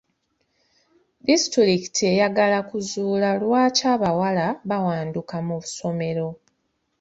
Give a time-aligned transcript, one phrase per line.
[1.27, 6.27] Disitulikiti eyagala kuzuula lwaki abawala bawanduka mu ssomero?